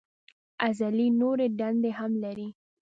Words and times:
عضلې 0.63 1.07
نورې 1.19 1.47
دندې 1.59 1.91
هم 1.99 2.11
لري. 2.23 2.47